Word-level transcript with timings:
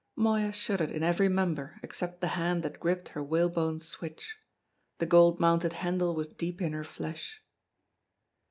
Moya 0.15 0.51
shuddered 0.51 0.89
in 0.89 1.03
every 1.03 1.29
member 1.29 1.79
except 1.83 2.21
the 2.21 2.29
hand 2.29 2.63
that 2.63 2.79
gripped 2.79 3.09
her 3.09 3.21
whalebone 3.21 3.79
switch. 3.79 4.39
The 4.97 5.05
gold 5.05 5.39
mounted 5.39 5.73
handle 5.73 6.15
was 6.15 6.27
deep 6.27 6.59
in 6.59 6.73
her 6.73 6.83
flesh. 6.83 7.43